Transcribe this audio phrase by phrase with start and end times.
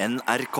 [0.00, 0.58] NRK.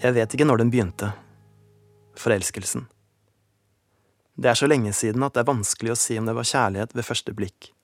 [0.00, 1.12] Jeg vet ikke når den begynte.
[2.16, 2.88] Forelskelsen.
[4.32, 6.96] Det er så lenge siden at det er vanskelig å si om det var kjærlighet
[6.96, 7.74] ved første blikk.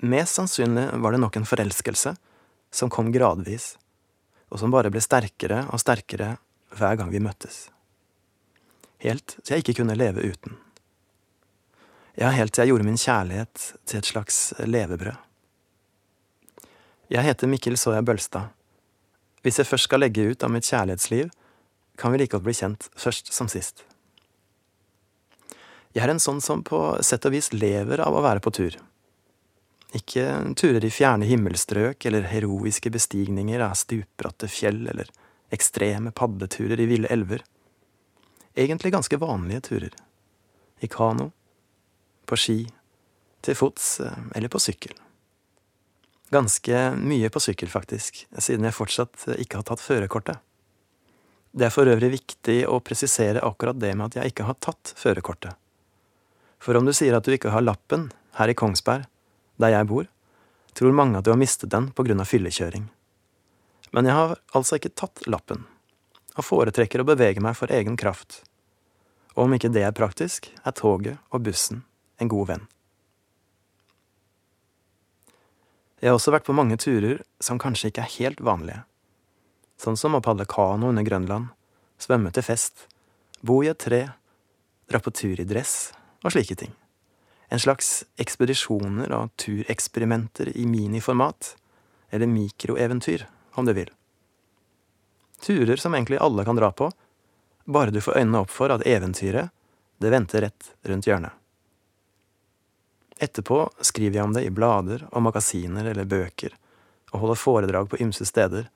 [0.00, 2.14] Mest sannsynlig var det nok en forelskelse
[2.72, 3.74] som kom gradvis,
[4.48, 6.36] og som bare ble sterkere og sterkere
[6.78, 7.66] hver gang vi møttes.
[9.04, 10.56] Helt til jeg ikke kunne leve uten.
[12.16, 15.20] Ja, helt til jeg gjorde min kjærlighet til et slags levebrød.
[17.10, 18.52] Jeg heter Mikkel Soya Bølstad.
[19.42, 21.30] Hvis jeg først skal legge ut av mitt kjærlighetsliv,
[21.98, 23.84] kan vi like godt bli kjent først som sist.
[25.92, 28.76] Jeg er en sånn som på sett og vis lever av å være på tur.
[29.96, 35.10] Ikke turer i fjerne himmelstrøk eller heroiske bestigninger av stupbratte fjell eller
[35.50, 37.42] ekstreme paddeturer i ville elver.
[38.54, 39.94] Egentlig ganske vanlige turer.
[40.80, 41.30] I kano,
[42.26, 42.60] på ski,
[43.42, 44.94] til fots eller på sykkel.
[46.30, 50.38] Ganske mye på sykkel, faktisk, siden jeg fortsatt ikke har tatt førerkortet.
[51.50, 54.92] Det er for øvrig viktig å presisere akkurat det med at jeg ikke har tatt
[54.94, 55.56] førerkortet.
[56.62, 59.08] For om du sier at du ikke har lappen her i Kongsberg,
[59.60, 60.08] der jeg bor,
[60.74, 62.88] tror mange at du har mistet den på grunn av fyllekjøring.
[63.94, 65.64] Men jeg har altså ikke tatt lappen,
[66.36, 68.42] og foretrekker å bevege meg for egen kraft.
[69.36, 71.84] Og om ikke det er praktisk, er toget og bussen
[72.20, 72.68] en god venn.
[76.00, 78.84] Jeg har også vært på mange turer som kanskje ikke er helt vanlige.
[79.80, 81.50] Sånn som å padle kano under Grønland,
[82.00, 82.86] svømme til fest,
[83.44, 84.06] bo i et tre,
[84.88, 85.92] dra på tur i dress
[86.24, 86.72] og slike ting.
[87.50, 91.56] En slags ekspedisjoner og tureksperimenter i miniformat,
[92.10, 93.26] eller mikroeventyr,
[93.58, 93.90] om du vil.
[95.42, 96.90] Turer som egentlig alle kan dra på,
[97.64, 99.50] bare du får øynene opp for at eventyret,
[99.98, 101.34] det venter rett rundt hjørnet.
[103.20, 106.54] Etterpå skriver jeg om det i blader og magasiner eller bøker,
[107.12, 108.70] og holder foredrag på ymse steder,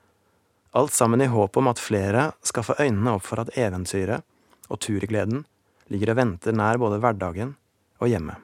[0.75, 4.27] alt sammen i håp om at flere skal få øynene opp for at eventyret
[4.67, 5.45] og turgleden
[5.93, 7.55] ligger og venter nær både hverdagen
[8.03, 8.41] og hjemmet.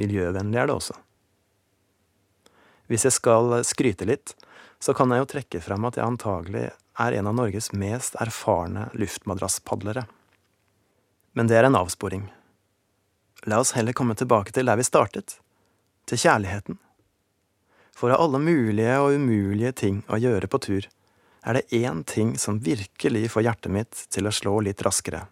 [0.00, 0.96] Miljøvennlig er det også.
[2.90, 4.34] Hvis jeg skal skryte litt,
[4.82, 6.66] så kan jeg jo trekke fram at jeg antagelig
[7.00, 10.04] er en av Norges mest erfarne luftmadrasspadlere.
[11.34, 12.26] Men det er en avsporing.
[13.48, 15.38] La oss heller komme tilbake til der vi startet,
[16.08, 16.78] til kjærligheten.
[17.94, 20.88] For av alle mulige og umulige ting å gjøre på tur,
[21.44, 25.26] er det én ting som virkelig får hjertet mitt til å slå litt raskere.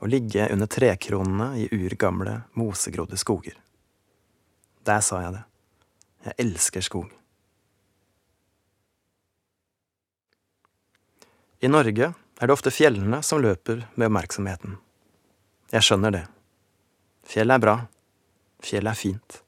[0.00, 3.56] Å ligge under trekronene i urgamle, mosegrodde skoger.
[4.88, 5.44] Der sa jeg det.
[6.28, 7.12] Jeg elsker skog.
[11.60, 14.76] I Norge er det ofte fjellene som løper med oppmerksomheten.
[15.74, 16.24] Jeg skjønner det.
[17.28, 17.74] Fjell er bra.
[18.64, 19.40] Fjell er fint.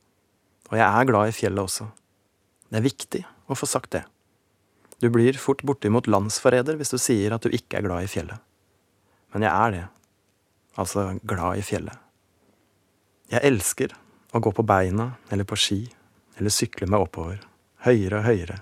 [0.70, 1.86] Og jeg er glad i fjellet også.
[2.68, 4.02] Det er viktig å få sagt det.
[5.00, 8.36] Du blir fort bortimot landsforræder hvis du sier at du ikke er glad i fjellet.
[9.32, 9.86] Men jeg er det.
[10.78, 11.96] Altså glad i fjellet.
[13.30, 13.94] Jeg elsker
[14.32, 15.80] å gå på beina eller på ski
[16.38, 17.40] eller sykle meg oppover,
[17.84, 18.58] høyere og høyere,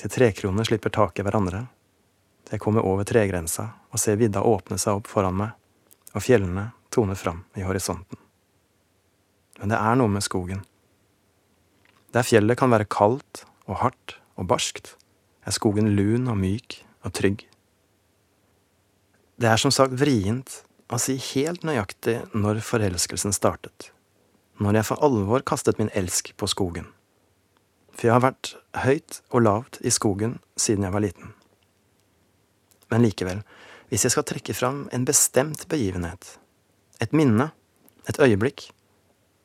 [0.00, 1.66] til trekronene slipper tak i hverandre,
[2.46, 5.52] til jeg kommer over tregrensa og ser vidda åpne seg opp foran meg,
[6.12, 8.18] og fjellene toner fram i horisonten.
[9.60, 10.64] Men det er noe med skogen.
[12.12, 14.96] Der fjellet kan være kaldt og hardt og barskt,
[15.46, 17.46] er skogen lun og myk og trygg.
[19.38, 20.62] Det er som sagt vrient
[20.92, 23.91] å si helt nøyaktig når forelskelsen startet
[24.60, 26.88] når jeg for alvor kastet min elsk på skogen.
[27.92, 28.54] For jeg har vært
[28.84, 31.32] høyt og lavt i skogen siden jeg var liten.
[32.92, 33.42] Men likevel,
[33.92, 36.36] hvis jeg skal trekke fram en bestemt begivenhet,
[37.00, 37.50] et minne,
[38.08, 38.70] et øyeblikk,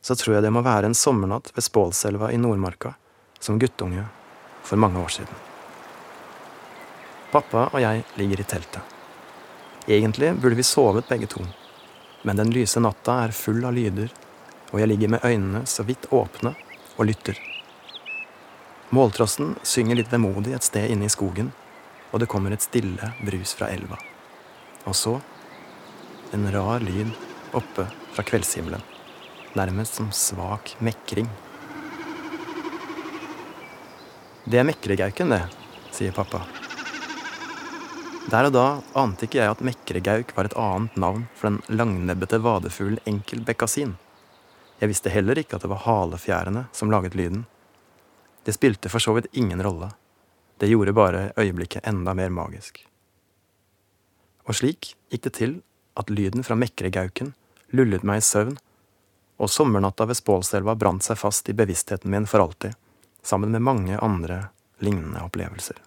[0.01, 2.93] så tror jeg det må være en sommernatt ved Spålselva i Nordmarka
[3.39, 4.05] som guttunge
[4.63, 5.43] for mange år siden.
[7.31, 8.93] Pappa og jeg ligger i teltet.
[9.87, 11.43] Egentlig burde vi sovet begge to,
[12.27, 14.11] men den lyse natta er full av lyder
[14.71, 16.53] og jeg ligger med øynene så vidt åpne
[16.97, 17.37] og lytter.
[18.95, 21.51] Måltrossen synger litt vemodig et sted inne i skogen,
[22.11, 23.99] og det kommer et stille brus fra elva.
[24.87, 25.17] Og så
[26.35, 27.11] en rar lyd
[27.55, 28.83] oppe fra kveldshimmelen,
[29.59, 31.27] nærmest som svak mekring.
[34.47, 35.43] Det er mekregauken, det,
[35.91, 36.45] sier pappa.
[38.31, 38.65] Der og da
[38.99, 43.95] ante ikke jeg at mekregauk var et annet navn for den langnebbete vadefuglen enkelbekkasin
[44.77, 47.45] Jeg visste heller ikke at det var halefjærene som laget lyden.
[48.45, 49.89] Det spilte for så vidt ingen rolle.
[50.57, 52.83] Det gjorde bare øyeblikket enda mer magisk.
[54.47, 55.57] Og slik gikk det til
[55.97, 57.33] at lyden fra Mekregauken
[57.75, 58.55] lullet meg i søvn,
[59.37, 62.77] og sommernatta ved Spålselva brant seg fast i bevisstheten min for alltid,
[63.21, 64.47] sammen med mange andre
[64.81, 65.77] lignende opplevelser.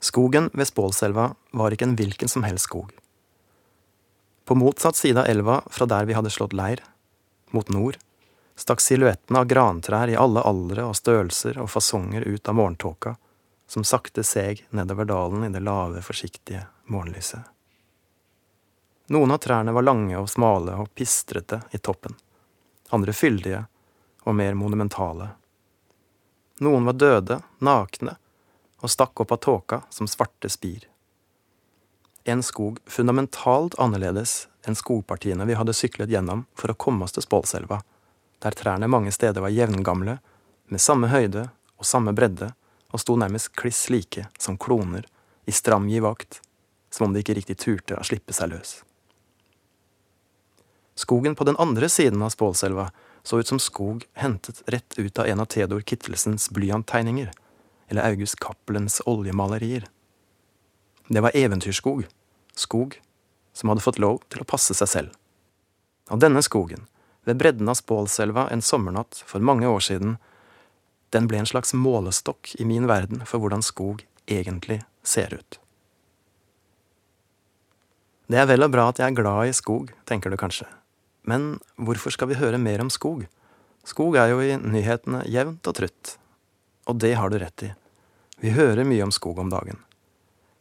[0.00, 2.92] Skogen ved Spålselva var ikke en hvilken som helst skog.
[4.50, 6.80] På motsatt side av elva fra der vi hadde slått leir,
[7.54, 7.98] mot nord,
[8.58, 13.12] stakk silhuettene av grantrær i alle aldre og størrelser og fasonger ut av morgentåka,
[13.70, 17.46] som sakte seg nedover dalen i det lave, forsiktige morgenlyset.
[19.14, 22.18] Noen av trærne var lange og smale og pistrete i toppen,
[22.90, 23.62] andre fyldige
[24.26, 25.30] og mer monumentale.
[26.58, 28.18] Noen var døde, nakne,
[28.82, 30.89] og stakk opp av tåka som svarte spir.
[32.24, 37.24] En skog fundamentalt annerledes enn skogpartiene vi hadde syklet gjennom for å komme oss til
[37.24, 37.80] Spålselva,
[38.40, 40.18] der trærne mange steder var jevngamle,
[40.70, 41.48] med samme høyde
[41.80, 42.52] og samme bredde,
[42.90, 45.06] og sto nærmest kliss like som kloner,
[45.46, 46.40] i stram givakt,
[46.90, 48.80] som om de ikke riktig turte å slippe seg løs.
[50.98, 52.90] Skogen på den andre siden av Spålselva
[53.22, 57.30] så ut som skog hentet rett ut av en av Theodor Kittelsens blyanttegninger,
[57.88, 59.86] eller August Cappelens oljemalerier.
[61.10, 62.04] Det var eventyrskog,
[62.54, 63.00] skog
[63.52, 65.16] som hadde fått lov til å passe seg selv.
[66.10, 66.84] Og denne skogen,
[67.26, 70.20] ved bredden av Spålselva en sommernatt for mange år siden,
[71.10, 75.58] den ble en slags målestokk i min verden for hvordan skog egentlig ser ut.
[78.30, 80.68] Det er vel og bra at jeg er glad i skog, tenker du kanskje.
[81.26, 83.26] Men hvorfor skal vi høre mer om skog?
[83.82, 86.16] Skog er jo i nyhetene jevnt og trutt.
[86.86, 87.74] Og det har du rett i.
[88.38, 89.82] Vi hører mye om skog om dagen.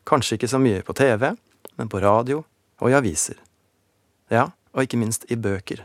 [0.09, 1.35] Kanskje ikke så mye på TV,
[1.77, 2.41] men på radio
[2.81, 3.37] og i aviser.
[4.33, 5.83] Ja, og ikke minst i bøker.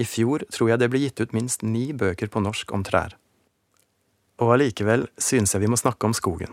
[0.00, 3.14] I fjor tror jeg det ble gitt ut minst ni bøker på norsk om trær.
[4.42, 6.50] Og allikevel synes jeg vi må snakke om skogen,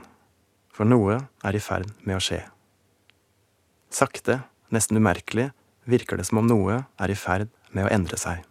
[0.69, 2.43] for noe er i ferd med å skje.
[3.89, 5.49] Sakte, nesten umerkelig,
[5.89, 8.43] virker det som om noe er i ferd med å endre seg.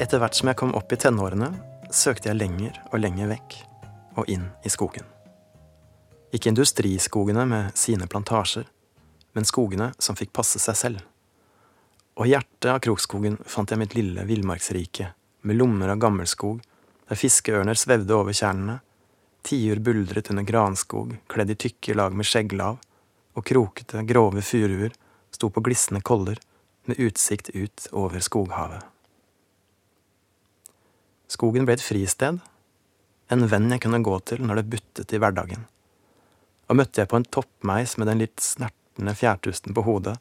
[0.00, 1.50] Etter hvert som jeg kom opp i tenårene,
[1.92, 3.56] søkte jeg lenger og lenger vekk,
[4.16, 5.04] og inn i skogen.
[6.32, 8.64] Ikke industriskogene med sine plantasjer,
[9.36, 11.02] men skogene som fikk passe seg selv.
[12.16, 15.10] Og i hjertet av Krokskogen fant jeg mitt lille villmarksrike,
[15.44, 16.62] med lommer av gammelskog,
[17.10, 18.78] der fiskeørner svevde over tjernene,
[19.44, 22.78] tiur buldret under granskog, kledd i tykke lag med skjegglav,
[23.36, 24.96] og krokete, grove furuer
[25.28, 26.40] sto på glisne koller
[26.88, 28.80] med utsikt ut over skoghavet.
[31.30, 32.40] Skogen ble et fristed,
[33.30, 35.68] en venn jeg kunne gå til når det buttet i hverdagen.
[36.66, 40.16] Og møtte jeg på en toppmeis med den litt snertne fjærtusten på hodet,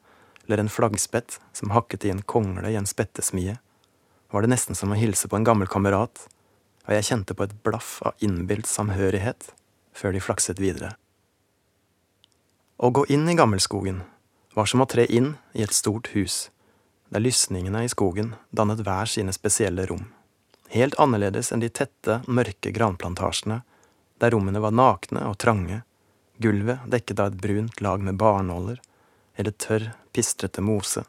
[0.45, 3.57] eller en flaggspett som hakket i en kongle i en spettesmie,
[4.29, 6.27] var det nesten som å hilse på en gammel kamerat,
[6.85, 9.50] og jeg kjente på et blaff av innbilt samhørighet
[9.97, 10.94] før de flakset videre.
[12.77, 14.03] Å gå inn i gammelskogen
[14.53, 16.47] var som å tre inn i et stort hus,
[17.09, 20.05] der lysningene i skogen dannet hver sine spesielle rom,
[20.74, 23.62] helt annerledes enn de tette, mørke granplantasjene,
[24.19, 25.81] der rommene var nakne og trange,
[26.38, 28.79] gulvet dekket av et brunt lag med barnåler
[29.39, 31.05] eller tørr, pistrete mose,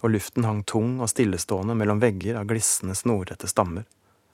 [0.00, 3.84] og luften hang tung og stillestående mellom vegger av glissende, snorrette stammer,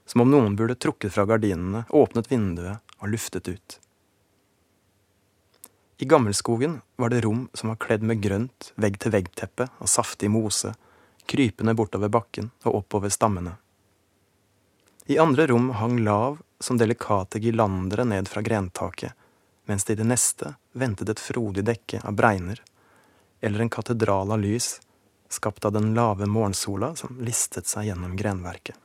[0.07, 3.79] som om noen burde trukket fra gardinene, åpnet vinduet og luftet ut.
[5.97, 10.75] I gammelskogen var det rom som var kledd med grønt vegg-til-vegg-teppe og saftig mose,
[11.31, 13.55] krypende bortover bakken og oppover stammene.
[15.07, 19.13] I andre rom hang lav som delikate girlandere ned fra grentaket,
[19.65, 22.63] mens det i det neste ventet et frodig dekke av bregner,
[23.41, 24.81] eller en katedral av lys,
[25.29, 28.79] skapt av den lave morgensola som listet seg gjennom grenverket.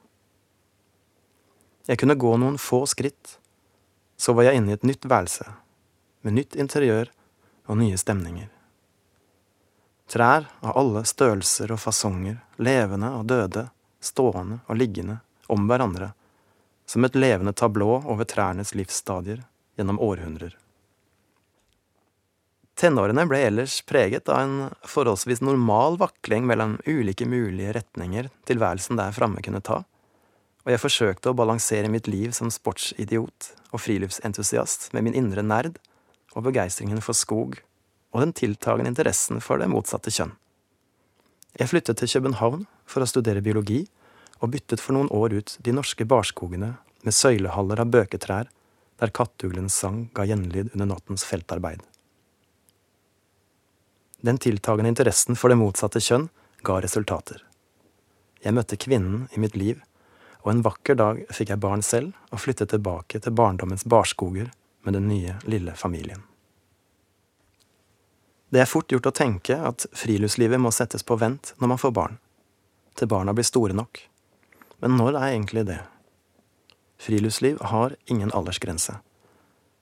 [1.87, 3.39] Jeg kunne gå noen få skritt,
[4.19, 5.47] så var jeg inne i et nytt værelse,
[6.21, 7.13] med nytt interiør
[7.71, 8.51] og nye stemninger.
[10.11, 13.69] Trær av alle størrelser og fasonger, levende og døde,
[14.03, 16.13] stående og liggende, om hverandre,
[16.89, 19.43] som et levende tablå over trærnes livsstadier
[19.77, 20.55] gjennom århundrer.
[22.79, 29.15] Tenårene ble ellers preget av en forholdsvis normal vakling mellom ulike mulige retninger tilværelsen der
[29.15, 29.81] framme kunne ta,
[30.63, 35.79] og jeg forsøkte å balansere mitt liv som sportsidiot og friluftsentusiast med min indre nerd
[36.35, 37.59] og begeistringen for skog
[38.13, 40.31] og den tiltagende interessen for det motsatte kjønn.
[41.59, 43.83] Jeg flyttet til København for å studere biologi,
[44.39, 48.49] og byttet for noen år ut de norske barskogene med søylehaller av bøketrær
[48.99, 51.81] der kattuglens sang ga gjenlyd under nattens feltarbeid.
[54.21, 56.27] Den tiltagende interessen for det motsatte kjønn
[56.67, 57.45] ga resultater.
[58.43, 59.79] Jeg møtte kvinnen i mitt liv,
[60.43, 64.51] og en vakker dag fikk jeg barn selv og flyttet tilbake til barndommens barskoger
[64.87, 66.23] med den nye, lille familien.
[68.49, 71.93] Det er fort gjort å tenke at friluftslivet må settes på vent når man får
[71.95, 72.15] barn,
[72.97, 73.99] til barna blir store nok.
[74.79, 75.79] Men når er egentlig det?
[76.99, 78.99] Friluftsliv har ingen aldersgrense.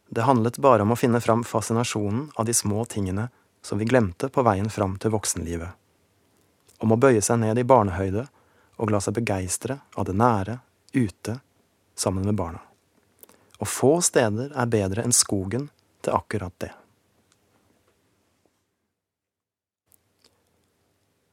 [0.09, 3.27] Det handlet bare om å finne fram fascinasjonen av de små tingene
[3.61, 5.69] som vi glemte på veien fram til voksenlivet.
[6.79, 8.27] Om å bøye seg ned i barnehøyde
[8.77, 10.59] og la seg begeistre av det nære,
[10.93, 11.39] ute,
[11.97, 12.61] sammen med barna.
[13.57, 15.69] Og få steder er bedre enn skogen
[16.05, 16.71] til akkurat det.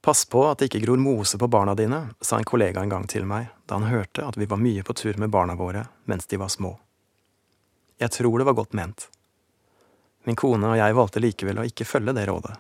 [0.05, 3.07] Pass på at det ikke gror mose på barna dine, sa en kollega en gang
[3.09, 6.29] til meg da han hørte at vi var mye på tur med barna våre mens
[6.29, 6.75] de var små.
[7.97, 9.07] Jeg tror det var godt ment.
[10.29, 12.53] Min kone og jeg valgte likevel å ikke følge det rådet.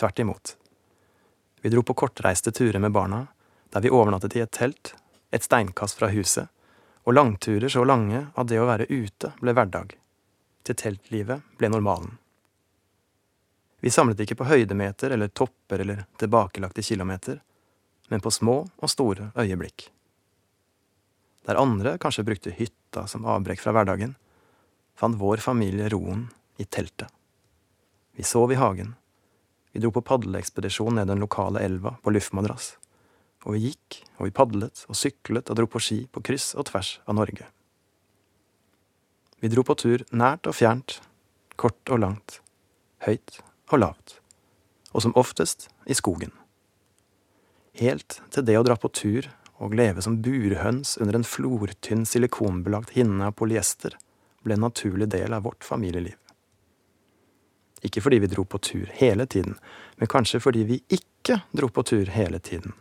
[0.00, 0.56] Tvert imot.
[1.60, 3.26] Vi dro på kortreiste turer med barna,
[3.68, 4.94] der vi overnattet i et telt,
[5.28, 6.48] et steinkast fra huset,
[7.04, 9.92] og langturer så lange at det å være ute ble hverdag.
[10.64, 12.16] Til teltlivet ble normalen.
[13.86, 17.36] Vi samlet ikke på høydemeter eller topper eller tilbakelagte kilometer,
[18.10, 19.84] men på små og store øyeblikk.
[21.46, 24.16] Der andre kanskje brukte hytta som avbrekk fra hverdagen,
[24.98, 26.26] fant vår familie roen
[26.58, 27.14] i teltet.
[28.18, 28.96] Vi sov i hagen.
[29.70, 32.72] Vi dro på padleekspedisjon ned den lokale elva på luftmadrass.
[33.46, 36.72] Og vi gikk, og vi padlet og syklet og dro på ski på kryss og
[36.74, 37.52] tvers av Norge.
[39.38, 41.04] Vi dro på tur nært og fjernt,
[41.54, 42.42] kort og langt,
[43.06, 44.18] høyt og lavt,
[44.92, 46.32] og som oftest i skogen.
[47.76, 49.28] Helt til det å dra på tur
[49.60, 53.96] og leve som burhøns under en flortynn silikonbelagt hinne av polyester
[54.44, 56.16] ble en naturlig del av vårt familieliv.
[57.84, 59.58] Ikke fordi vi dro på tur hele tiden,
[59.96, 62.72] men kanskje fordi vi ikke dro på tur hele tiden.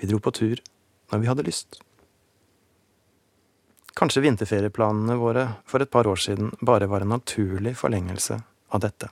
[0.00, 0.60] Vi dro på tur
[1.10, 1.80] når vi hadde lyst.
[3.96, 8.38] Kanskje vinterferieplanene våre for et par år siden bare var en naturlig forlengelse
[8.70, 9.10] av dette.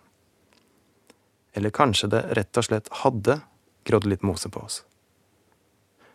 [1.53, 3.41] Eller kanskje det rett og slett hadde
[3.89, 4.83] grådd litt mose på oss.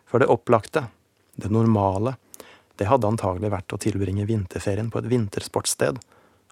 [0.06, 0.86] For det opplagte,
[1.34, 2.14] det normale,
[2.78, 5.98] det hadde antagelig vært å tilbringe vinterferien på et vintersportssted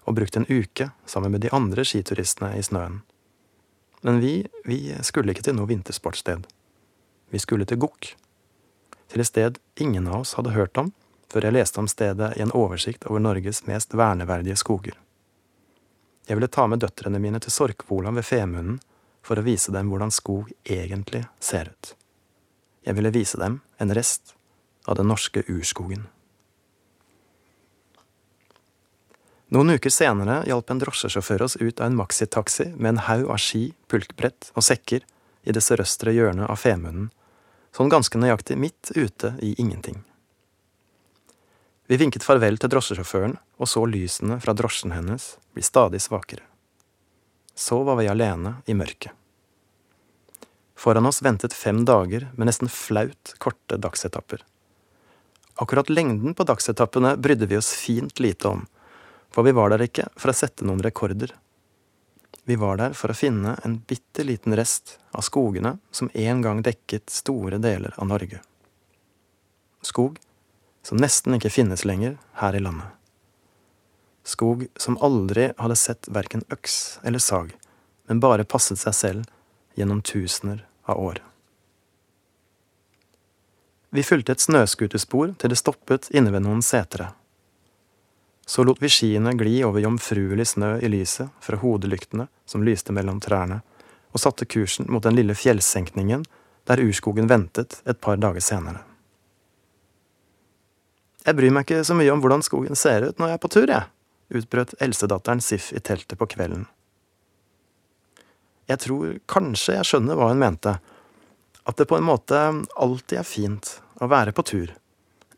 [0.03, 3.01] og brukt en uke sammen med de andre skituristene i snøen.
[4.03, 6.43] Men vi, vi skulle ikke til noe vintersportssted.
[7.31, 8.13] Vi skulle til Gokk.
[9.11, 10.91] Til et sted ingen av oss hadde hørt om
[11.31, 14.99] før jeg leste om stedet i en oversikt over Norges mest verneverdige skoger.
[16.27, 18.79] Jeg ville ta med døtrene mine til Sorkvolan ved Femunden
[19.23, 21.93] for å vise dem hvordan skog egentlig ser ut.
[22.83, 24.35] Jeg ville vise dem en rest
[24.87, 26.05] av den norske urskogen.
[29.53, 33.37] Noen uker senere hjalp en drosjesjåfør oss ut av en maxitaxi med en haug av
[33.43, 35.03] ski, pulkbrett og sekker
[35.43, 37.11] i det sørøstre hjørnet av Femunden,
[37.75, 40.01] sånn ganske nøyaktig midt ute i ingenting.
[41.87, 46.45] Vi vinket farvel til drosjesjåføren og så lysene fra drosjen hennes bli stadig svakere.
[47.55, 49.11] Så var vi alene i mørket.
[50.79, 54.41] Foran oss ventet fem dager med nesten flaut korte dagsetapper.
[55.61, 58.65] Akkurat lengden på dagsetappene brydde vi oss fint lite om,
[59.31, 61.35] for vi var der ikke for å sette noen rekorder.
[62.43, 66.63] Vi var der for å finne en bitte liten rest av skogene som en gang
[66.65, 68.41] dekket store deler av Norge.
[69.83, 70.19] Skog
[70.83, 72.87] som nesten ikke finnes lenger her i landet.
[74.23, 77.51] Skog som aldri hadde sett verken øks eller sag,
[78.07, 79.25] men bare passet seg selv
[79.75, 81.19] gjennom tusener av år.
[83.93, 87.11] Vi fulgte et snøscooterspor til det stoppet inne ved noen setre.
[88.45, 93.21] Så lot vi skiene gli over jomfruelig snø i lyset fra hodelyktene som lyste mellom
[93.23, 93.61] trærne,
[94.13, 96.25] og satte kursen mot den lille fjellsenkningen
[96.69, 98.81] der urskogen ventet et par dager senere.
[101.23, 103.51] Jeg bryr meg ikke så mye om hvordan skogen ser ut når jeg er på
[103.55, 103.87] tur, jeg,
[104.35, 106.65] utbrøt eldstedatteren Sif i teltet på kvelden.
[108.67, 110.75] Jeg tror kanskje jeg skjønner hva hun mente,
[111.63, 112.39] at det på en måte
[112.75, 114.75] alltid er fint å være på tur,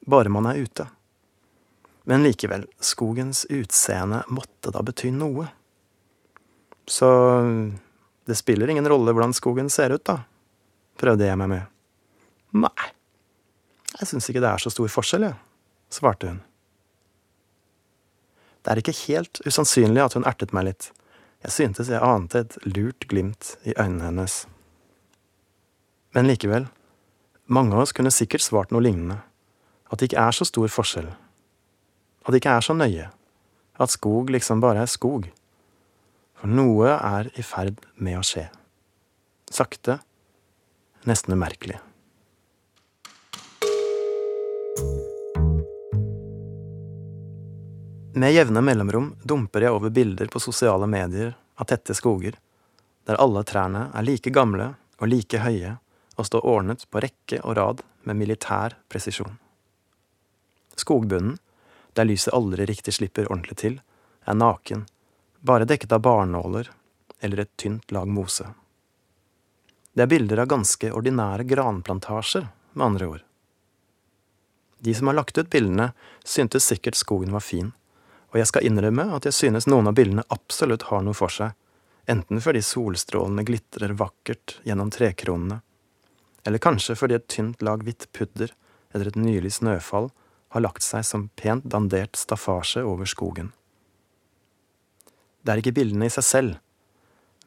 [0.09, 0.87] bare man er ute.
[2.09, 5.47] Men likevel, skogens utseende måtte da bety noe.
[6.89, 7.09] Så
[8.25, 10.23] det spiller ingen rolle hvordan skogen ser ut, da,
[11.01, 11.73] prøvde jeg meg med.
[12.65, 12.93] Nei,
[13.99, 15.41] jeg syns ikke det er så stor forskjell, jeg
[15.93, 16.41] svarte hun.
[18.65, 20.89] Det er ikke helt usannsynlig at hun ertet meg litt.
[21.45, 24.39] Jeg syntes jeg ante et lurt glimt i øynene hennes.
[26.17, 26.65] Men likevel,
[27.45, 29.19] mange av oss kunne sikkert svart noe lignende.
[29.93, 31.11] At det ikke er så stor forskjell.
[32.25, 33.11] At det ikke er så nøye.
[33.77, 35.27] At skog liksom bare er skog.
[36.39, 38.47] For noe er i ferd med å skje.
[39.53, 39.99] Sakte,
[41.05, 41.77] nesten umerkelig.
[48.17, 52.37] Med jevne mellomrom dumper jeg over bilder på sosiale medier av tette skoger,
[53.03, 54.69] der alle trærne er like gamle
[55.03, 55.73] og like høye
[56.15, 59.35] og står ordnet på rekke og rad med militær presisjon.
[60.79, 61.35] Skogbunnen,
[61.91, 63.77] der lyset aldri riktig slipper ordentlig til,
[64.23, 64.87] er naken,
[65.43, 66.71] bare dekket av barnåler
[67.19, 68.47] eller et tynt lag mose.
[69.91, 72.47] Det er bilder av ganske ordinære granplantasjer,
[72.79, 73.23] med andre ord.
[74.79, 75.91] De som har lagt ut bildene,
[76.23, 77.75] syntes sikkert skogen var fin,
[78.35, 81.53] og jeg skal innrømme at jeg synes noen av bildene absolutt har noe for seg,
[82.11, 85.61] enten fordi solstrålene glitrer vakkert gjennom trekronene,
[86.43, 88.51] eller kanskje fordi et tynt lag hvitt pudder
[88.91, 90.11] eller et nylig snøfall
[90.51, 93.53] har lagt seg som pent dandert staffasje over skogen.
[95.41, 96.59] Det er ikke bildene i seg selv,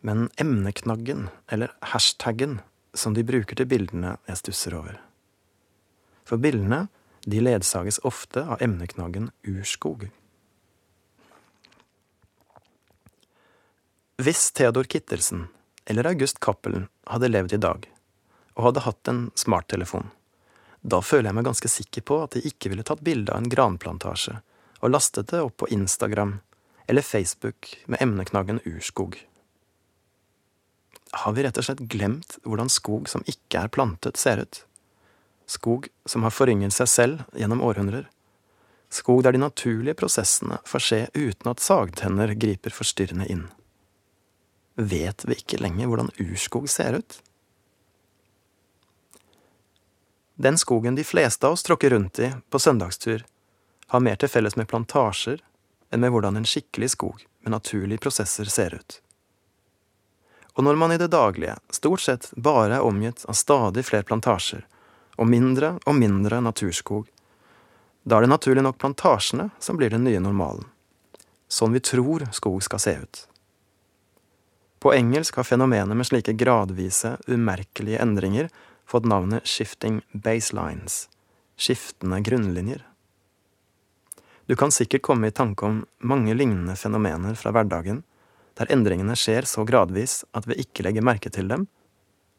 [0.01, 2.63] men emneknaggen, eller hashtaggen,
[2.97, 4.97] som de bruker til bildene jeg stusser over.
[6.25, 6.87] For bildene,
[7.29, 10.09] de ledsages ofte av emneknaggen urskog.
[14.19, 15.45] Hvis Theodor Kittelsen
[15.85, 17.85] eller August Cappelen hadde levd i dag,
[18.59, 20.09] og hadde hatt en smarttelefon,
[20.83, 23.53] da føler jeg meg ganske sikker på at de ikke ville tatt bilde av en
[23.53, 24.41] granplantasje
[24.81, 26.33] og lastet det opp på Instagram
[26.91, 29.21] eller Facebook med emneknaggen urskog.
[31.23, 34.65] Har vi rett og slett glemt hvordan skog som ikke er plantet, ser ut?
[35.47, 38.11] Skog som har forynget seg selv gjennom århundrer?
[38.91, 43.47] Skog der de naturlige prosessene får skje uten at sagtenner griper forstyrrende inn?
[44.79, 47.19] Vet vi ikke lenger hvordan urskog ser ut.
[50.39, 53.25] Den skogen de fleste av oss tråkker rundt i på søndagstur,
[53.89, 55.41] har mer til felles med plantasjer
[55.91, 59.01] enn med hvordan en skikkelig skog med naturlige prosesser ser ut.
[60.55, 64.63] Og når man i det daglige stort sett bare er omgitt av stadig flere plantasjer
[65.19, 67.09] og mindre og mindre naturskog,
[68.07, 70.67] da er det naturlig nok plantasjene som blir den nye normalen.
[71.51, 73.25] Sånn vi tror skog skal se ut.
[74.79, 78.51] På engelsk har fenomenet med slike gradvise, umerkelige endringer
[78.87, 81.09] fått navnet shifting baselines,
[81.57, 82.85] skiftende grunnlinjer.
[84.47, 88.05] Du kan sikkert komme i tanke om mange lignende fenomener fra hverdagen,
[88.57, 91.67] der endringene skjer så gradvis at vi ikke legger merke til dem,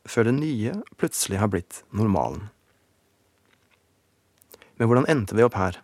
[0.09, 2.47] før det nye plutselig har blitt normalen.
[4.79, 5.83] Men hvordan endte vi opp her,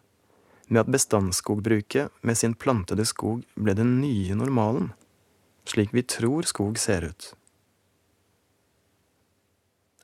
[0.71, 4.93] med at bestandsskogbruket med sin plantede skog ble den nye normalen?
[5.69, 7.33] Slik vi tror skog ser ut.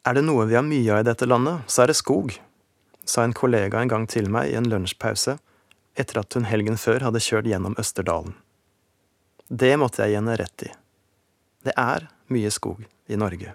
[0.02, 2.34] Er det noe vi har mye av i dette landet, så er det skog,
[3.06, 5.38] sa en kollega en gang til meg i en lunsjpause
[6.00, 8.34] etter at hun helgen før hadde kjørt gjennom Østerdalen.
[9.52, 10.71] Det måtte jeg gi henne rett i.
[11.67, 13.54] Det er mye skog i Norge.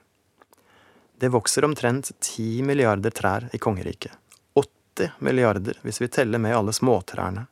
[1.16, 4.12] Det vokser omtrent ti milliarder trær i kongeriket.
[4.54, 7.46] 80 milliarder hvis vi teller med alle småtrærne.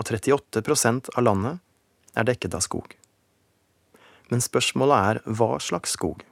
[0.00, 1.60] Og 38% av landet
[2.16, 2.96] er dekket av skog.
[4.30, 6.22] Men spørsmålet er hva slags skog?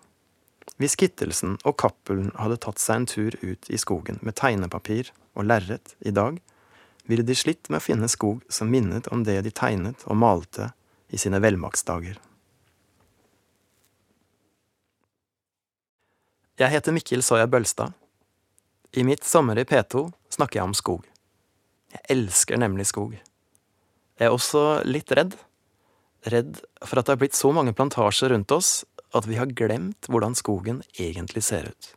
[0.79, 5.49] Hvis Kittelsen og Cappelen hadde tatt seg en tur ut i skogen med tegnepapir og
[5.51, 6.39] lerret i dag,
[7.09, 10.71] ville de slitt med å finne skog som minnet om det de tegnet og malte
[11.11, 12.21] i sine velmaktsdager.
[16.59, 17.95] Jeg heter Mikkel Soya Bølstad.
[18.95, 21.05] I mitt Sommer i P2 snakker jeg om skog.
[21.95, 23.17] Jeg elsker nemlig skog.
[24.19, 25.37] Jeg er også litt redd
[26.27, 28.83] redd for at det har blitt så mange plantasjer rundt oss
[29.17, 31.93] at vi har glemt hvordan skogen egentlig ser ut.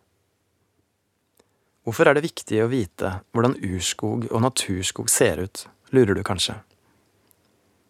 [1.81, 6.59] Hvorfor er det viktig å vite hvordan urskog og naturskog ser ut, lurer du kanskje.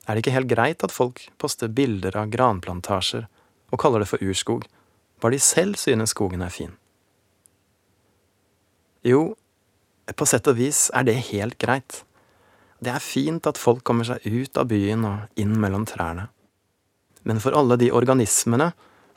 [0.07, 3.27] Er det ikke helt greit at folk poster bilder av granplantasjer
[3.71, 4.63] og kaller det for urskog,
[5.21, 6.73] bare de selv synes skogen er fin?
[9.05, 9.35] Jo,
[10.15, 12.01] på sett og vis er det helt greit.
[12.81, 16.31] Det er fint at folk kommer seg ut av byen og inn mellom trærne.
[17.21, 18.71] Men for alle de organismene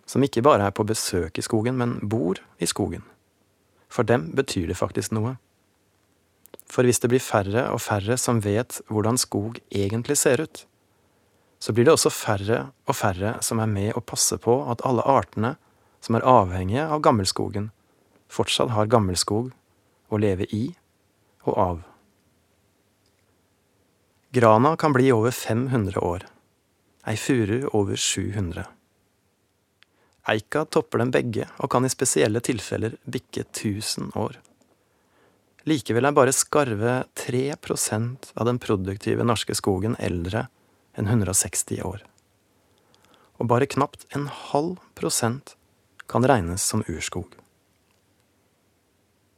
[0.05, 3.01] som ikke bare er på besøk i skogen, men bor i skogen,
[3.89, 5.39] for dem betyr det faktisk noe.
[6.69, 10.67] For hvis det blir færre og færre som vet hvordan skog egentlig ser ut,
[11.57, 15.07] så blir det også færre og færre som er med og passer på at alle
[15.09, 15.55] artene
[16.05, 17.71] som er avhengige av gammelskogen,
[18.29, 19.55] fortsatt har gammelskog
[20.13, 20.67] å leve i
[21.49, 21.83] og av.
[24.35, 26.25] Grana kan bli over 500 år,
[27.07, 28.65] ei furu over 700.
[30.27, 34.41] Eika topper dem begge og kan i spesielle tilfeller bikke 1000 år.
[35.71, 40.49] Likevel er bare skarve 3% av den produktive norske skogen eldre
[40.99, 42.03] enn 160 år.
[43.39, 45.55] Og bare knapt en halv prosent
[46.11, 47.39] kan regnes som urskog.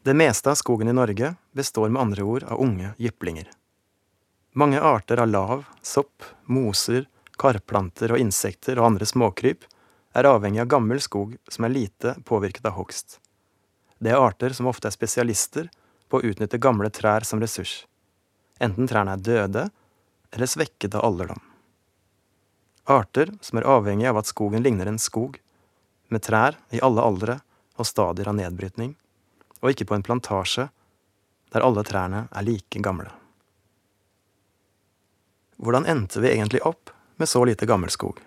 [0.09, 3.53] Det meste av skogen i Norge består med andre ord av unge jyplinger.
[4.59, 7.05] Mange arter av lav, sopp, moser,
[7.37, 9.67] karplanter og insekter og andre småkryp
[10.17, 13.19] er avhengig av gammel skog som er lite påvirket av hogst.
[14.01, 15.69] Det er arter som ofte er spesialister
[16.09, 17.83] på å utnytte gamle trær som ressurs,
[18.57, 19.67] enten trærne er døde
[20.33, 21.45] eller svekket av alderdom.
[22.89, 25.37] Arter som er avhengig av at skogen ligner en skog,
[26.09, 27.37] med trær i alle aldre
[27.77, 28.97] og stadier av nedbrytning,
[29.61, 30.71] og ikke på en plantasje
[31.53, 33.13] der alle trærne er like gamle.
[35.57, 38.21] Hvordan endte vi egentlig opp med så lite gammelskog?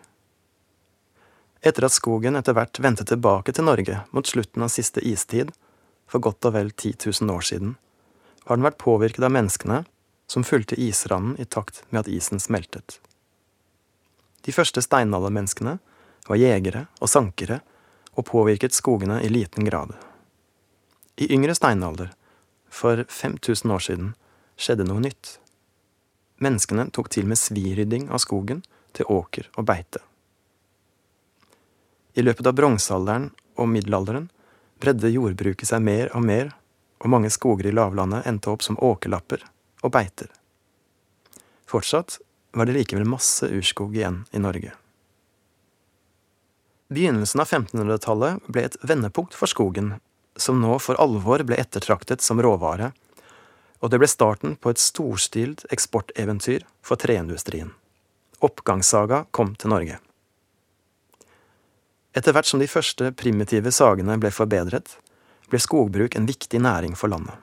[1.61, 5.51] Etter at skogen etter hvert vendte tilbake til Norge mot slutten av siste istid,
[6.09, 7.75] for godt og vel 10 000 år siden,
[8.47, 9.83] har den vært påvirket av menneskene
[10.29, 12.97] som fulgte isranden i takt med at isen smeltet.
[14.45, 15.77] De første steinaldermenneskene
[16.29, 17.59] var jegere og sankere
[18.15, 19.93] og påvirket skogene i liten grad.
[21.19, 22.13] I yngre steinalder,
[22.69, 24.09] for 5000 år siden,
[24.55, 25.37] skjedde noe nytt.
[26.39, 28.63] Menneskene tok til med svirydding av skogen
[28.95, 30.01] til åker og beite.
[32.15, 34.29] I løpet av bronsealderen og middelalderen
[34.79, 36.51] bredde jordbruket seg mer og mer,
[36.99, 39.43] og mange skoger i lavlandet endte opp som åkerlapper
[39.83, 40.31] og beiter.
[41.69, 42.17] Fortsatt
[42.55, 44.73] var det likevel masse urskog igjen i Norge.
[46.89, 49.99] Begynnelsen av 1500-tallet ble et vendepunkt for skogen
[50.39, 52.91] som nå for alvor ble ettertraktet som råvare,
[53.79, 57.71] og det ble starten på et storstilt eksporteventyr for treindustrien.
[58.43, 59.99] Oppgangssaga kom til Norge.
[62.15, 64.95] Etter hvert som de første primitive sagene ble forbedret,
[65.49, 67.35] ble skogbruk en viktig næring for landet.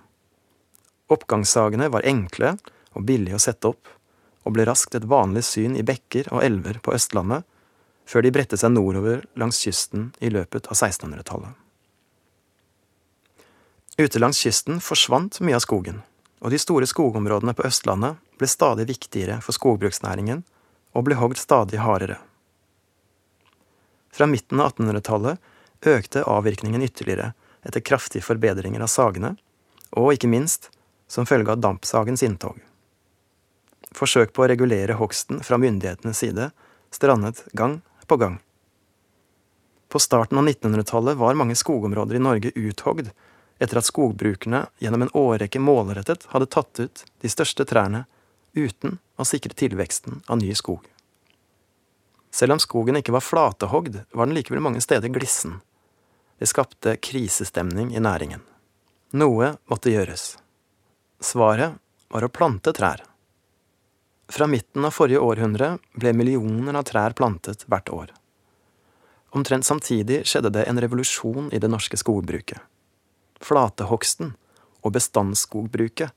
[1.12, 2.56] Oppgangssagene var enkle
[2.96, 3.92] og billige å sette opp,
[4.46, 7.46] og ble raskt et vanlig syn i bekker og elver på Østlandet,
[8.06, 11.54] før de bredte seg nordover langs kysten i løpet av 1600-tallet.
[13.96, 16.02] Ute langs kysten forsvant mye av skogen,
[16.46, 20.44] og de store skogområdene på Østlandet ble stadig viktigere for skogbruksnæringen
[20.94, 22.20] og ble hogd stadig hardere.
[24.14, 27.32] Fra midten av 1800-tallet økte avvirkningen ytterligere
[27.66, 29.34] etter kraftige forbedringer av sagene,
[29.98, 30.70] og ikke minst
[31.10, 32.62] som følge av dampsagens inntog.
[33.96, 36.52] Forsøk på å regulere hogsten fra myndighetenes side
[36.94, 38.38] strandet gang på gang.
[39.90, 43.10] På starten av 1900-tallet var mange skogområder i Norge uthogd
[43.58, 48.04] etter at skogbrukerne gjennom en årrekke målrettet hadde tatt ut de største trærne
[48.56, 50.84] uten å sikre tilveksten av ny skog.
[52.30, 55.60] Selv om skogen ikke var flatehogd, var den likevel mange steder glissen.
[56.38, 58.42] Det skapte krisestemning i næringen.
[59.16, 60.34] Noe måtte gjøres.
[61.20, 61.78] Svaret
[62.12, 63.00] var å plante trær.
[64.28, 68.12] Fra midten av forrige århundre ble millioner av trær plantet hvert år.
[69.36, 72.60] Omtrent samtidig skjedde det en revolusjon i det norske skogbruket
[73.42, 74.34] flatehogsten
[74.82, 76.12] og bestandsskogbruket,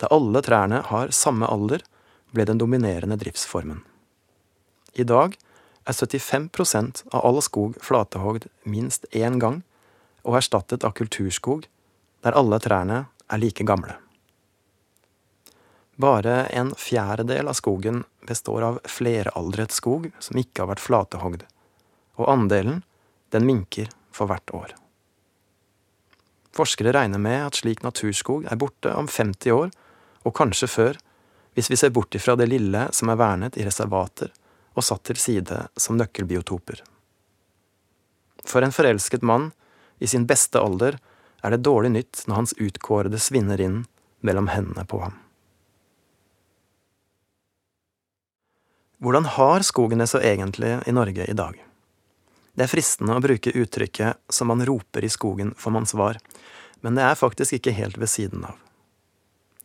[0.00, 1.82] der alle trærne har samme alder,
[2.32, 3.82] ble den dominerende driftsformen.
[4.92, 5.36] I dag
[5.88, 9.62] er 75% av all skog flatehogd minst én gang,
[10.22, 11.66] og erstattet av kulturskog,
[12.22, 13.96] der alle trærne er like gamle.
[16.02, 21.42] Bare en fjerdedel av skogen består av fleraldret skog som ikke har vært flatehogd,
[22.16, 22.80] og andelen,
[23.34, 24.81] den minker for hvert år.
[26.52, 29.72] Forskere regner med at slik naturskog er borte om 50 år,
[30.22, 30.98] og kanskje før,
[31.56, 34.30] hvis vi ser bort ifra det lille som er vernet i reservater
[34.72, 36.80] og satt til side som nøkkelbiotoper.
[38.48, 39.50] For en forelsket mann,
[40.02, 40.96] i sin beste alder,
[41.42, 43.82] er det dårlig nytt når hans utkårede svinner inn
[44.22, 45.18] mellom hendene på ham.
[49.02, 51.56] Hvordan har skogen det så egentlig i Norge i dag?
[52.52, 56.18] Det er fristende å bruke uttrykket som man roper i skogen får man svar,
[56.84, 58.58] men det er faktisk ikke helt ved siden av.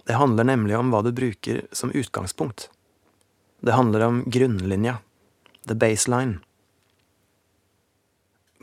[0.08, 2.70] Det handler nemlig om hva du bruker som utgangspunkt.
[3.60, 5.00] Det handler om grunnlinja,
[5.68, 6.40] the baseline.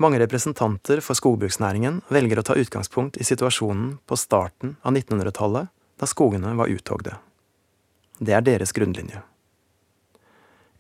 [0.01, 5.69] Mange representanter for skogbruksnæringen velger å ta utgangspunkt i situasjonen på starten av 1900-tallet,
[6.01, 7.19] da skogene var uthogde.
[8.19, 9.21] Det er deres grunnlinje.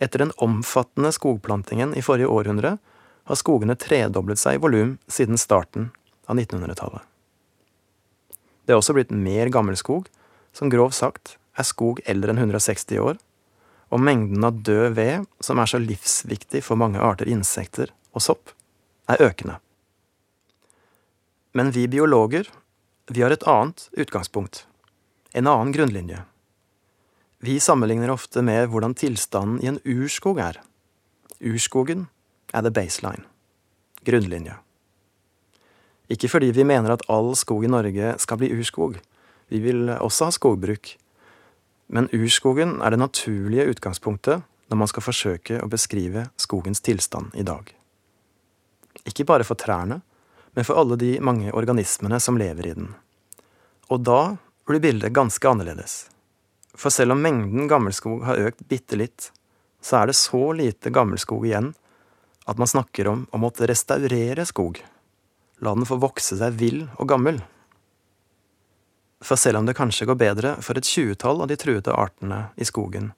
[0.02, 2.78] Etter den omfattende skogplantingen i forrige århundre
[3.24, 5.90] har skogene tredoblet seg i volum siden starten
[6.28, 7.02] av 1900-tallet.
[8.64, 10.08] Det er også blitt mer gammelskog,
[10.56, 13.18] som grovt sagt er skog eldre enn 160 år,
[13.92, 18.54] og mengden av død ved, som er så livsviktig for mange arter insekter og sopp,
[19.10, 19.58] er økende.
[21.54, 22.48] Men vi biologer,
[23.12, 24.64] vi har et annet utgangspunkt,
[25.36, 26.24] en annen grunnlinje.
[27.44, 30.58] Vi sammenligner ofte med hvordan tilstanden i en urskog er.
[31.44, 32.06] Urskogen
[32.54, 33.26] er the baseline,
[34.06, 34.60] grunnlinja.
[36.12, 38.98] Ikke fordi vi mener at all skog i Norge skal bli urskog,
[39.52, 40.94] vi vil også ha skogbruk,
[41.92, 47.44] men urskogen er det naturlige utgangspunktet når man skal forsøke å beskrive skogens tilstand i
[47.46, 47.68] dag.
[49.04, 50.00] Ikke bare for trærne,
[50.54, 52.88] men for alle de mange organismene som lever i den.
[53.92, 56.06] Og da blir bildet ganske annerledes.
[56.74, 59.30] For selv om mengden gammelskog har økt bitte litt,
[59.84, 61.74] så er det så lite gammelskog igjen
[62.44, 64.80] at man snakker om å måtte restaurere skog.
[65.64, 67.40] La den få vokse seg vill og gammel.
[69.24, 72.66] For selv om det kanskje går bedre for et tjuetall av de truede artene i
[72.68, 73.12] skogen,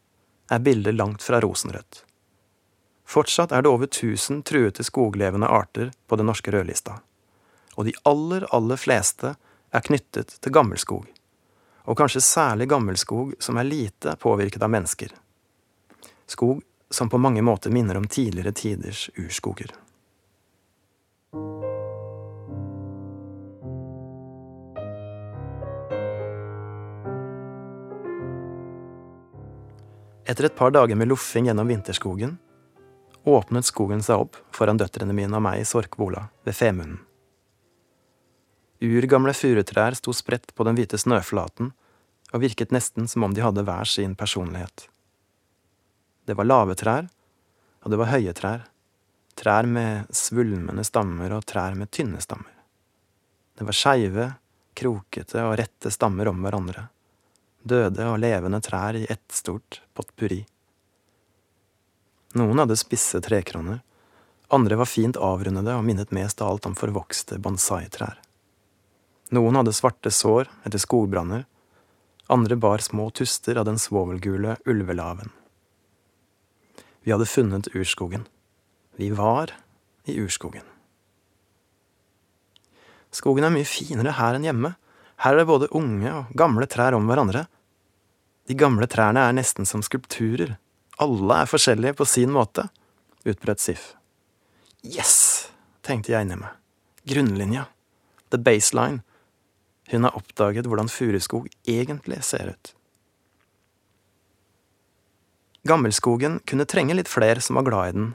[0.50, 2.04] er bildet langt fra rosenrødt.
[3.06, 7.00] Fortsatt er det over 1000 truete skoglevende arter på den norske rødlista,
[7.74, 9.34] og de aller, aller fleste
[9.74, 11.06] er knyttet til gammelskog,
[11.86, 15.10] og kanskje særlig gammelskog som er lite påvirket av mennesker.
[16.26, 19.72] Skog som på mange måter minner om tidligere tiders urskoger.
[30.26, 32.38] Etter et par dager med loffing gjennom vinterskogen
[33.26, 36.98] åpnet skogen seg opp foran døtrene mine og meg i Sorkbola ved Femunden.
[38.82, 41.72] Urgamle furutrær sto spredt på den hvite snøflaten
[42.34, 44.86] og virket nesten som om de hadde hver sin personlighet.
[46.26, 47.06] Det var lave trær,
[47.84, 48.66] og det var høye trær,
[49.38, 52.52] trær med svulmende stammer og trær med tynne stammer.
[53.56, 54.26] Det var skeive,
[54.76, 56.88] krokete og rette stammer om hverandre
[57.66, 60.44] døde og levende trær i ett stort potpurri.
[62.36, 63.80] Noen hadde spisse trekroner,
[64.52, 68.20] andre var fint avrundede og minnet mest av alt om forvokste bonsai-trær.
[69.34, 71.46] Noen hadde svarte sår etter skogbranner,
[72.30, 75.32] andre bar små tuster av den svovelgule ulvelaven.
[77.06, 78.24] Vi hadde funnet urskogen.
[78.98, 79.52] Vi var
[80.10, 80.64] i urskogen.
[83.14, 84.72] Skogen er mye finere her enn hjemme.
[85.22, 87.44] Her er det både unge og gamle trær om hverandre.
[88.50, 90.56] De gamle trærne er nesten som skulpturer.
[90.98, 92.66] Alle er forskjellige på sin måte,
[93.22, 93.92] utbrøt Sif.
[94.82, 95.46] Yes,
[95.86, 96.58] tenkte jeg inni meg.
[97.06, 97.68] Grunnlinja.
[98.34, 99.04] The baseline.
[99.92, 102.75] Hun har oppdaget hvordan furuskog egentlig ser ut.
[105.66, 108.08] Gammelskogen kunne trenge litt flere som var glad i den,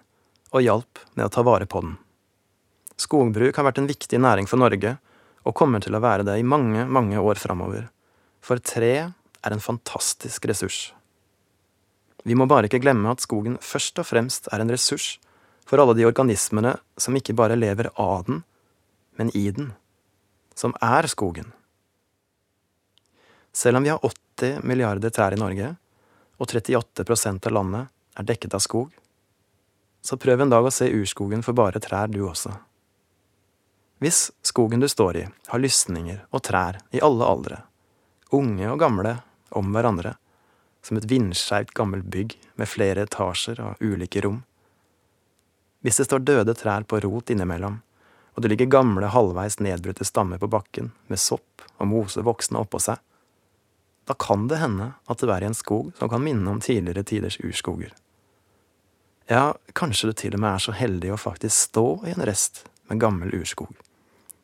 [0.51, 1.97] og hjalp med å ta vare på den.
[3.01, 4.97] Skogbruk har vært en viktig næring for Norge,
[5.41, 7.87] og kommer til å være det i mange, mange år framover.
[8.45, 10.91] For tre er en fantastisk ressurs.
[12.23, 15.15] Vi må bare ikke glemme at skogen først og fremst er en ressurs
[15.65, 18.43] for alle de organismene som ikke bare lever av den,
[19.17, 19.71] men i den,
[20.53, 21.49] som er skogen.
[23.51, 25.73] Selv om vi har 80 milliarder trær i Norge,
[26.41, 28.89] og 38% av landet er dekket av skog,
[30.01, 32.55] så prøv en dag å se urskogen for bare trær, du også.
[34.01, 37.59] Hvis skogen du står i, har lysninger og trær i alle aldre,
[38.33, 39.19] unge og gamle
[39.53, 40.15] om hverandre,
[40.81, 44.41] som et vindskeivt gammelt bygg med flere etasjer og ulike rom.
[45.85, 47.77] Hvis det står døde trær på rot innimellom,
[48.33, 52.81] og det ligger gamle, halvveis nedbrutte stammer på bakken med sopp og mose voksne oppå
[52.81, 52.97] seg,
[54.09, 57.03] da kan det hende at du er i en skog som kan minne om tidligere
[57.07, 57.93] tiders urskoger.
[59.29, 62.65] Ja, kanskje du til og med er så heldig å faktisk stå i en rest
[62.89, 63.71] med gammel urskog,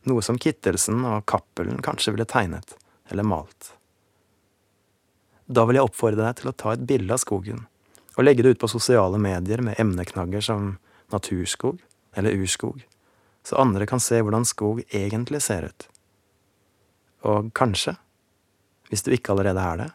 [0.07, 2.77] noe som Kittelsen og Cappelen kanskje ville tegnet
[3.11, 3.73] eller malt.
[5.47, 7.65] Da vil jeg oppfordre deg til å ta et bilde av skogen,
[8.15, 10.75] og legge det ut på sosiale medier med emneknagger som
[11.11, 11.81] naturskog
[12.17, 12.81] eller urskog,
[13.47, 15.87] så andre kan se hvordan skog egentlig ser ut.
[17.27, 17.95] Og kanskje,
[18.89, 19.89] hvis du ikke allerede er det,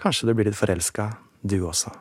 [0.00, 1.10] kanskje du blir litt forelska,
[1.42, 1.92] du også.